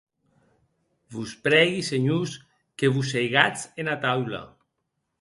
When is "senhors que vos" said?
1.91-3.07